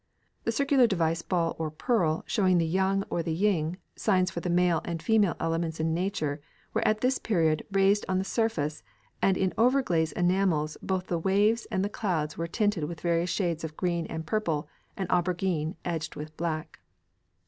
[0.45, 4.49] The circular device ball or pearl showing the Yang and the Yin, signs for the
[4.49, 6.41] male and the female elements in nature,
[6.73, 8.81] were at this period raised on the surface,
[9.21, 13.29] and in over glaze enamels both the waves and the clouds were tinted with various
[13.29, 14.67] shades of green and purple
[14.97, 16.79] and aubergine edged with black.